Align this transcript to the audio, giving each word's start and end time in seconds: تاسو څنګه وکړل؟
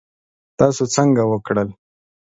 تاسو 0.59 0.83
څنګه 0.95 1.23
وکړل؟ 1.27 1.69